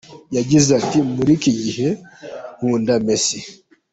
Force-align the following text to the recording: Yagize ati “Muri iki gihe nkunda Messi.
Yagize 0.37 0.69
ati 0.79 0.97
“Muri 1.15 1.31
iki 1.37 1.51
gihe 1.61 1.87
nkunda 2.57 2.93
Messi. 3.05 3.39